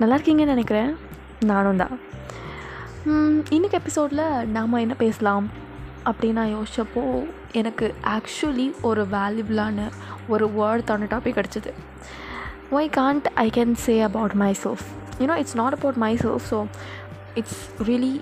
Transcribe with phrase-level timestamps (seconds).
[0.00, 0.90] நல்லா இருக்கீங்கன்னு நினைக்கிறேன்.
[1.50, 1.94] நானும் தான்.
[3.56, 4.24] இன்றைக்கி எபிசோடில்
[4.56, 5.46] நாம் என்ன பேசலாம்
[6.08, 7.02] அப்படின்னு நான் யோசிச்சப்போ
[7.60, 9.86] எனக்கு ஆக்சுவலி ஒரு வேல்யூபிளான
[10.34, 11.72] ஒரு வேர்டான டாபிக் கிடச்சிது.
[12.76, 14.84] Why can't I can say about my self
[15.22, 16.60] you know it's not about my self so
[17.40, 18.14] it's really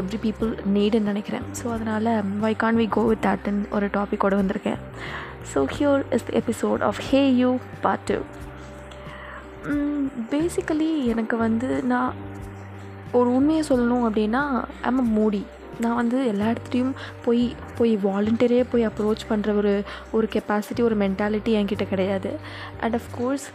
[0.00, 1.46] every people நீடுன்னு நினைக்கிறேன்.
[1.60, 2.12] ஸோ அதனால்
[2.46, 4.80] why can we go with தட்னு ஒரு டாப்பிக்கோடு வந்திருக்கேன்.
[5.52, 7.52] So here is the episode of hey you
[7.86, 8.18] part two
[10.30, 12.14] basically எனக்கு வந்து நான்
[13.12, 14.42] ஒரு உண்மையை சொல்லணும் அப்படின்னா
[14.82, 15.42] ஐம் அ மூடி
[15.80, 16.92] நான் வந்து எல்லா இடத்துலையும்
[17.24, 19.82] போய் போய் வாலண்டியரே போய் அப்ரோச் பண்ணுற ஒரு
[20.12, 22.30] ஒரு கெப்பாசிட்டி ஒரு மென்டாலிட்டி என்கிட்ட கிடையாது.
[22.80, 23.46] And of course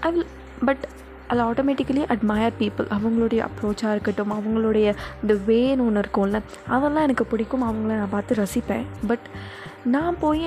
[0.00, 0.26] I will
[0.64, 0.84] but
[1.30, 4.86] அதில் ஆட்டோமேட்டிக்கலி அட்மயர் பீப்புள் அவங்களுடைய அப்ரோச்சாக இருக்கட்டும் அவங்களுடைய
[5.22, 6.40] இந்த வேன்னு ஒன்று இருக்கும்ல
[6.74, 7.66] அதெல்லாம் எனக்கு பிடிக்கும்.
[7.70, 8.86] அவங்கள நான் பார்த்து ரசிப்பேன்.
[9.10, 9.26] பட்
[9.94, 10.46] நான் போய்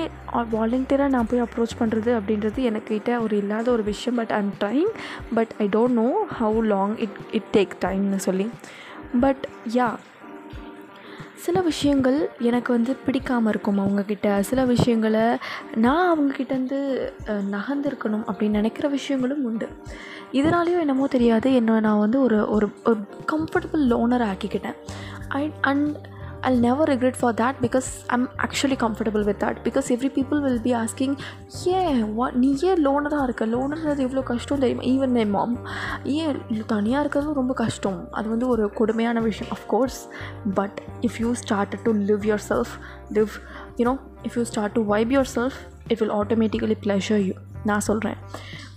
[0.54, 4.18] வாலண்டியராக நான் போய் அப்ரோச் பண்ணுறது அப்படின்றது எனக்கிட்ட ஒரு இல்லாத ஒரு விஷயம்.
[4.20, 4.90] But I'm trying
[5.38, 6.10] but I don't know
[6.40, 8.48] how long it it take டைம்னு சொல்லி.
[9.24, 9.44] பட்
[9.78, 9.88] யா
[11.44, 15.24] சில விஷயங்கள் எனக்கு வந்து பிடிக்காமல் இருக்கும் அவங்கக்கிட்ட சில விஷயங்களை
[15.84, 16.78] நான் அவங்கக்கிட்டேருந்து
[17.54, 19.68] நகர்ந்துருக்கணும் அப்படின்னு நினைக்கிற விஷயங்களும் உண்டு.
[20.40, 21.48] இதனாலேயும் என்னமோ தெரியாது.
[21.60, 22.98] என்ன நான் வந்து ஒரு ஒரு ஒரு
[23.32, 24.76] comfortable loner ஆக்கிக்கிட்டேன்.
[25.28, 26.12] I and
[26.48, 30.40] I never regret for that because I am actually comfortable with that because every people
[30.46, 31.14] will be asking
[31.76, 33.46] ஏன் வா நீ ஏன் லோனராக இருக்க?
[33.46, 34.84] லோனர்ன்றது எவ்வளோ கஷ்டம் தெரியுமா?
[34.92, 35.54] ஈவன் மை மாம்
[36.16, 36.40] ஏன்?
[36.66, 38.00] தனியாக இருக்கிறது ரொம்ப கஷ்டம்.
[38.10, 40.00] அது வந்து ஒரு கொடுமையான விஷயம் of course
[40.54, 42.74] but if you start to live your self
[43.12, 43.34] live
[43.76, 48.20] you know if you start to vibe your self it will automatically pleasure you நான் சொல்கிறேன்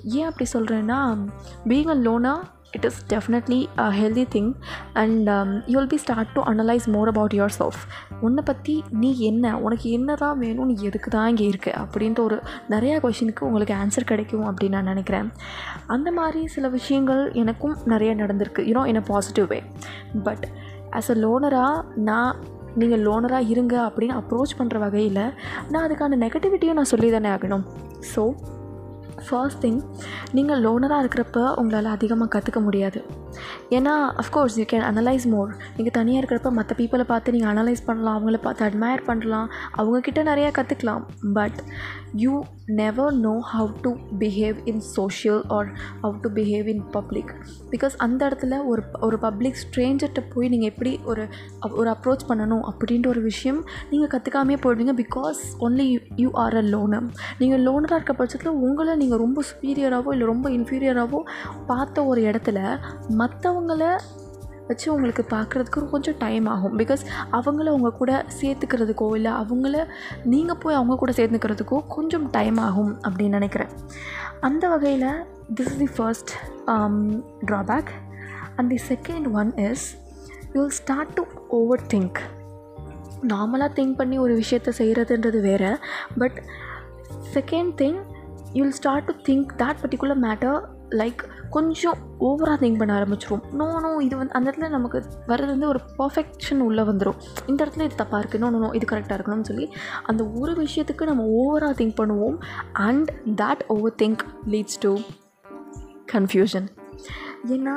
[0.03, 0.99] ஏன் அப்படி சொல்கிறேன்னா
[1.71, 2.35] being a loner
[2.71, 4.49] it is definitely a healthy thing
[4.93, 5.29] and
[5.71, 7.81] you will be start to analyse more about your self
[8.25, 9.45] உன்னை பற்றி நீ என்ன?
[9.59, 11.71] உனக்கு என்ன தான் வேணும் நீ எதுக்கு தான் இங்கே இருக்கு?
[11.83, 12.37] அப்படின்ட்டு ஒரு
[12.69, 15.27] நிறையா கொஷினுக்கு உங்களுக்கு ஆன்சர் கிடைக்கும் அப்படின்னு நான் நினைக்கிறேன்.
[15.87, 18.63] அந்த மாதிரி சில விஷயங்கள் எனக்கும் நிறைய நடந்திருக்கு.
[18.69, 19.63] You know in a positive way
[20.27, 20.45] but
[20.91, 22.35] as a லோனராக நான்
[22.75, 25.23] நீங்கள் லோனராக இருங்க அப்படின்னு அப்ரோச் பண்ணுற வகையில்
[25.69, 27.65] நான் அதுக்கான நெகட்டிவிட்டியும் நான் சொல்லி தானே ஆகணும்.
[28.13, 28.23] ஸோ
[29.29, 29.79] ஃபர்ஸ்ட் திங்
[30.37, 33.01] நீங்கள் லோனராக இருக்கிறப்ப உங்களால் அதிகமாக கற்றுக்க முடியாது.
[33.69, 38.17] ஏன்னா of course you can analyse more நீங்கள் தனியாக இருக்கிறப்ப மற்ற பீப்புளை பார்த்து நீங்கள் அனலைஸ் பண்ணலாம்
[38.17, 41.59] அவங்கள பார்த்து அட்மயர் பண்ணலாம் அவங்கக்கிட்ட நிறையா கற்றுக்கலாம் but
[42.17, 42.33] you
[42.77, 45.67] never know how to behave in social or
[46.01, 47.31] how to behave in public
[47.71, 51.23] because அந்த இடத்துல ஒரு ஒரு பப்ளிக் ஸ்ட்ரேஞ்சர்கிட்ட போய் நீங்கள் எப்படி ஒரு
[51.73, 53.59] ஒரு அப்ரோச் பண்ணணும் அப்படின்ற ஒரு விஷயம்
[53.89, 55.87] நீங்கள் கற்றுக்காமே போயிடுவீங்க because only
[56.17, 57.07] you are a loner
[57.39, 61.21] நீங்கள் லோனராக இருக்க பட்சத்தில் உங்களை நீங்கள் ரொம்ப சுப்பீரியராகவோ இல்லை ரொம்ப இன்ஃபீரியராகவோ
[61.67, 62.59] பார்த்த ஒரு இடத்துல
[63.27, 63.83] மற்றவங்கள
[64.67, 66.73] வச்சு உங்களுக்கு பார்க்குறதுக்கு கொஞ்சம் டைம் ஆகும்.
[66.79, 67.03] பிகாஸ்
[67.37, 69.83] அவங்கள உங்கள் கூட சேர்த்துக்கிறதுக்கோ இல்லை அவங்கள
[70.33, 73.71] நீங்கள் போய் அவங்க கூட சேர்த்துக்கிறதுக்கோ கொஞ்சம் டைம் ஆகும் அப்படின்னு நினைக்கிறேன்.
[74.47, 75.07] அந்த வகையில்
[75.55, 76.33] this is the first
[77.51, 77.91] drawback
[78.55, 79.85] and the second one is
[80.55, 81.23] you start to
[81.59, 82.19] over think
[83.33, 85.71] நார்மலாக திங்க் பண்ணி ஒரு விஷயத்த செய்கிறதுன்றது வேறு.
[86.17, 86.39] But
[87.35, 87.99] second thing
[88.55, 90.59] you will start to think that particular matter
[90.89, 93.53] like கொஞ்சம் ஓவராக திங்க் பண்ண ஆரம்பிச்சிரும்.
[93.53, 97.15] நோ நோ இது வந்து அந்த இடத்துல நமக்கு வர்றது வந்து ஒரு பர்ஃபெக்ஷன் உள்ளே வந்துடும்
[97.45, 99.69] இந்த இடத்துல இது தப்பாக இருக்குது நோ நோ இது கரெக்டாக இருக்கணும்னு சொல்லி
[100.03, 102.37] அந்த ஒரு விஷயத்துக்கு நம்ம ஓவராக திங்க் பண்ணுவோம்.
[102.71, 104.97] And that over think leads to
[106.13, 106.67] confusion
[107.47, 107.75] ஏன்னா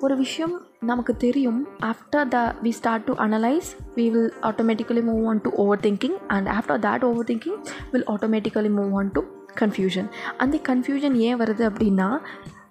[0.00, 1.66] ஒரு விஷயம் நமக்கு தெரியும்.
[1.80, 6.48] After the we start to analyse we will automatically move on to over thinking and
[6.48, 7.58] after that over thinking
[7.90, 9.22] will automatically move on to
[9.60, 12.08] confusion அந்த confusion ஏன் வருது அப்படின்னா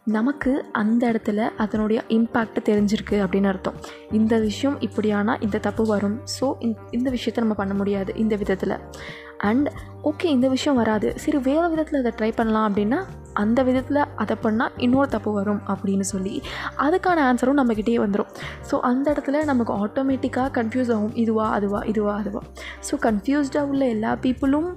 [0.05, 3.77] நமக்கு அந்த இடத்துல அதனுடைய இம்பேக்ட் தெரிஞ்சிருக்கு அப்படின்னு அர்த்தம்.
[4.11, 6.17] இந்த விஷயம் இப்படியானால் இந்த தப்பு வரும்.
[6.39, 8.75] ஸோ இந்த விஷயத்த நம்ம பண்ண முடியாது இந்த விதத்தில்.
[9.49, 9.67] அண்ட்
[10.09, 11.07] ஓகே இந்த விஷயம் வராது.
[11.23, 12.97] சரி வேறு விதத்தில் அதை ட்ரை பண்ணலாம் அப்படின்னா
[13.41, 16.33] அந்த விதத்தில் அதை பண்ணால் இன்னொரு தப்பு வரும் அப்படின்னு சொல்லி
[16.85, 18.31] அதுக்கான ஆன்சரும் நம்மக்கிட்டே வந்துடும்
[18.69, 21.15] ஸோ அந்த இடத்துல நமக்கு ஆட்டோமேட்டிக்காக கன்ஃபியூஸ் ஆகும்.
[21.23, 22.41] இதுவா அதுவா இதுவா அதுவா.
[22.87, 24.69] ஸோ கன்ஃபியூஸ்டாக உள்ள எல்லா பீப்புளும்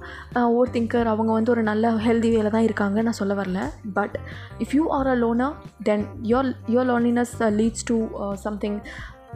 [0.52, 3.60] ஓவர் திங்கர் அவங்க வந்து ஒரு நல்ல ஹெல்தி வேலை தான் இருக்காங்க நான் சொல்ல வரல.
[3.98, 4.16] But
[4.64, 5.56] if you are a loner
[5.90, 7.98] then your your loneliness leads to
[8.46, 8.78] something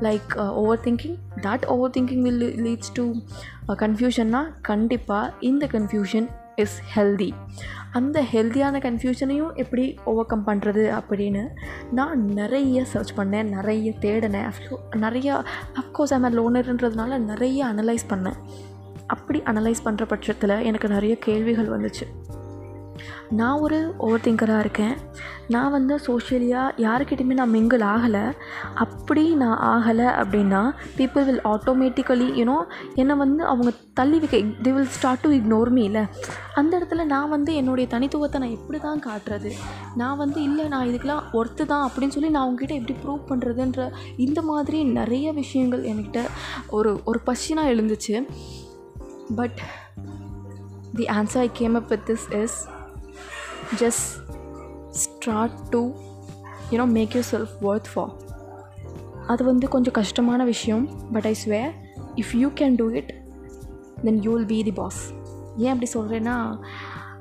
[0.00, 3.12] like over thinking that over thinking will leads to
[3.69, 7.31] கன்ஃபியூஷன்னா கண்டிப்பாக இந்த கன்ஃபியூஷன் இஸ் ஹெல்தி
[7.93, 11.49] அந்த ஹெல்த்தியான கன்ஃபியூஷனையும் எப்படி ஓவர் கம் பண்ணுறது அப்படின்னு
[11.93, 14.52] நான் நிறைய சர்ச் பண்ணேன் நிறைய தேடினேன்.
[14.97, 15.44] நிறைய நிறையா
[15.75, 18.37] அஃப்கோர்ஸ் ஐம் லோனர்ன்றதுனால நிறைய அனலைஸ் பண்ணேன்.
[19.06, 22.06] அப்படி அனலைஸ் பண்ணுற பட்சத்தில் எனக்கு நிறைய கேள்விகள் வந்துச்சு.
[23.38, 24.94] நான் ஒரு ஓவர் திங்கராக இருக்கேன்.
[25.49, 28.32] நான் வந்து சோஷியலியாக யாருக்கிட்டையுமே நான் மிங்கிள் ஆகலை.
[28.75, 30.62] அப்படி நான் ஆகலை அப்படின்னா
[30.97, 32.56] பீப்புள் வில் ஆட்டோமேட்டிக்கலி யூனோ
[32.94, 36.05] என்னை வந்து அவங்க தள்ளி வைக்க they will start to ignore me இல்லை.
[36.55, 39.53] அந்த இடத்துல நான் வந்து என்னுடைய தனித்துவத்தை நான் எப்படி தான் காட்டுறது?
[39.94, 44.43] நான் வந்து இல்லை நான் இதுக்கெலாம் ஒர்த்து தான் அப்படின்னு சொல்லி நான் அவங்ககிட்ட எப்படி ப்ரூவ் பண்ணுறதுன்ற இந்த
[44.43, 46.21] மாதிரி நிறைய விஷயங்கள் என்கிட்ட
[46.69, 48.27] ஒரு ஒரு பஷினாக எழுந்துச்சு.
[49.37, 49.59] But
[50.97, 52.59] the answer I came up with this is
[53.72, 54.20] just
[54.93, 55.94] start to
[56.70, 58.08] you know make yourself worth for.
[59.26, 61.61] அது வந்து கொஞ்சம் கஷ்டமான விஷயம் but I swear
[62.17, 63.11] if you can do it
[64.05, 65.00] then you will be the boss
[65.56, 66.37] ஏன் அப்படி சொல்கிறேன்னா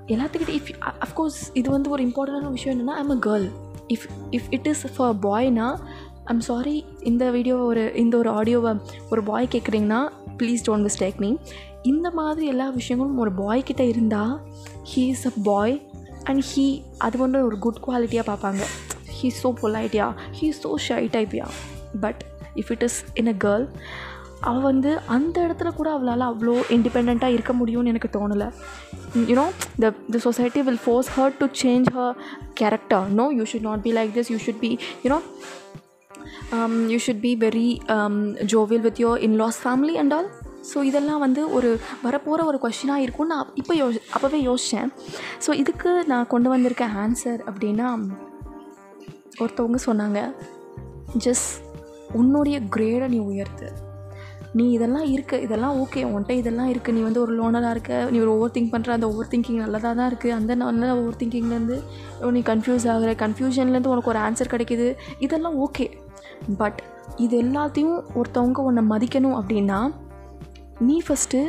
[0.08, 0.70] எல்லாத்துக்கிட்ட if
[1.00, 3.48] of course இது வந்து ஒரு இம்பார்ட்டண்டான விஷயம் என்னென்னா I'm a girl
[3.88, 5.68] if if it is for பாய்னா
[6.26, 8.74] I'm sorry இந்த வீடியோ ஒரு இந்த ஒரு ஆடியோவை
[9.10, 10.02] ஒரு பாய் கேட்குறீங்கன்னா
[10.38, 11.30] ப்ளீஸ் டோன்ட் மிஸ்டேக் மீ
[11.82, 14.36] இந்த மாதிரி எல்லா விஷயங்களும் ஒரு பாய்கிட்ட இருந்தால்
[14.92, 15.76] he is a boy
[16.30, 16.68] and he
[17.06, 18.64] அது வந்து ஒரு குட் குவாலிட்டியாக பார்ப்பாங்க.
[19.18, 21.48] ஹீ ஸோ பொலைட்டியா he so shy டைப்பியா
[22.06, 22.22] but
[22.62, 23.66] if it is in a girl
[24.50, 28.48] அவள் வந்து அந்த இடத்துல கூட அவளால் அவ்வளோ இண்டிபெண்ட்டாக இருக்க முடியும்னு எனக்கு தோணலை.
[29.30, 29.46] You know
[29.84, 32.14] the the society will force her to change her
[32.60, 34.72] character no you should not be like this you should be
[35.06, 35.20] you know
[36.94, 37.68] you should be very
[38.54, 40.30] jovial with your in-laws family and all
[40.74, 44.90] so இதெல்லாம் வந்து ஒரு வரப்போகிற ஒரு கொஷினாக இருக்கும்னு நான் இப்போ யோ அப்போவே யோசித்தேன்
[45.46, 48.00] ஸோ இதுக்கு நான் கொண்டு வந்திருக்க ஆன்சர் அப்படின்னா
[49.40, 50.34] ஒருத்தவங்க சொன்னாங்க
[51.18, 51.52] ஜஸ்ட்
[52.14, 53.68] உன்னுடைய கிரேடை நீ உயர்த்து.
[54.54, 58.32] நீ இதெல்லாம் இருக்குது இதெல்லாம் ஓகே உன்கிட்ட இதெல்லாம் இருக்குது நீ வந்து ஒரு லோனராக இருக்க நீ ஒரு
[58.32, 61.82] ஓவர் திங்க் பண்ணுற அந்த ஓவர் திங்கிங் நல்லதாக தான் இருக்குது அந்த நல்ல ஓவர் திங்கிங்லேருந்து
[62.32, 64.96] நீ கன்ஃபியூஸ் ஆகிற கன்ஃபியூஷன்லேருந்து உனக்கு ஒரு ஆன்சர் கிடைக்கிது.
[65.20, 65.92] இதெல்லாம் ஓகே
[66.58, 66.82] பட்
[67.18, 69.92] இது எல்லாத்தையும் ஒருத்தவங்க உன்னை மதிக்கணும் அப்படின்னா
[70.88, 71.40] நீ ஃபஸ்ட்டு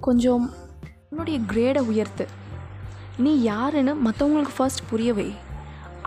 [0.00, 0.44] கொஞ்சம்
[1.10, 2.24] உன்னுடைய கிரேடை உயர்த்து.
[3.24, 5.26] நீ யாருன்னு மற்றவங்களுக்கு ஃபர்ஸ்ட் புரியவை.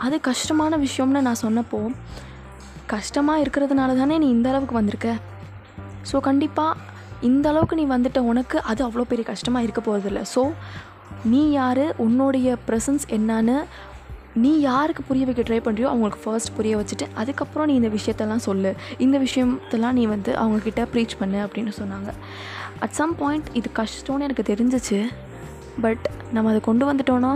[0.05, 1.79] அது கஷ்டமான விஷயம்னு நான் சொன்னப்போ
[2.94, 5.09] கஷ்டமாக இருக்கிறதுனால தானே நீ இந்த அளவுக்கு வந்திருக்க?
[6.11, 6.79] ஸோ கண்டிப்பாக
[7.29, 10.43] இந்த அளவுக்கு நீ வந்துட்ட உனக்கு அது அவ்வளோ பெரிய கஷ்டமாக இருக்க போகிறதில்ல ஸோ
[11.31, 11.85] நீ யார்?
[12.05, 13.57] உன்னுடைய ப்ரெசன்ஸ் என்னன்னு
[14.44, 18.72] நீ யாருக்கு புரிய வைக்க ட்ரை பண்ணுறியோ அவங்களுக்கு ஃபர்ஸ்ட் புரிய வச்சுட்டு அதுக்கப்புறம் நீ இந்த விஷயத்தெல்லாம் சொல்லு.
[19.06, 22.10] இந்த விஷயத்தெல்லாம் நீ வந்து அவங்கக்கிட்ட ப்ரீச் பண்ணு அப்படின்னு சொன்னாங்க.
[22.84, 25.00] அட் சம் பாயிண்ட் இது கஷ்டம்னு எனக்கு தெரிஞ்சிச்சு.
[25.86, 26.04] பட்
[26.36, 27.34] நம்ம அதை கொண்டு வந்துட்டோன்னா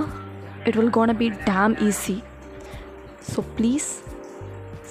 [0.67, 2.17] it will gonna be damn easy
[3.31, 3.89] so please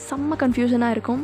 [0.09, 1.23] செம்ம கன்ஃபியூஷனாக இருக்கும்.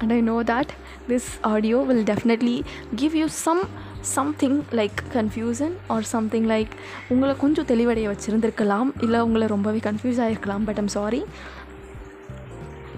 [0.00, 0.72] And I know that
[1.10, 2.56] this audio will definitely
[3.00, 3.62] give you some
[4.10, 6.72] something like confusion or something like
[7.08, 11.22] உங்களை கொஞ்சம் தெளிவடைய வச்சுருந்துருக்கலாம் இல்லை உங்களை ரொம்பவே confuse ஆகிருக்கலாம் but I'm sorry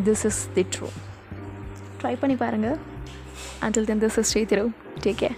[0.04, 0.88] this is the true
[2.00, 2.78] try பண்ணி பாருங்கள்
[3.62, 4.64] until then this is Sri Thiru
[5.04, 5.36] take care